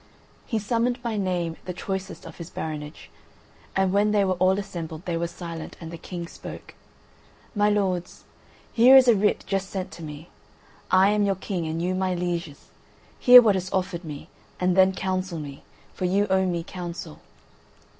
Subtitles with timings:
[0.47, 3.11] He summoned by name the choicest of his baronage,
[3.75, 6.73] and when they were all assembled they were silent and the King spoke:
[7.53, 8.23] "My lords,
[8.73, 10.29] here is a writ, just sent me.
[10.89, 12.71] I am your King, and you my lieges.
[13.19, 14.27] Hear what is offered me,
[14.59, 15.61] and then counsel me,
[15.93, 17.19] for you owe me counsel."